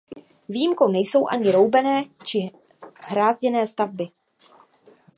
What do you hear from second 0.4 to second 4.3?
Výjimkou nejsou ani roubené či hrázděné stavby.